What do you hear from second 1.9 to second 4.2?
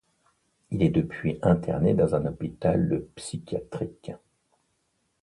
dans un hôpital psychiatrique.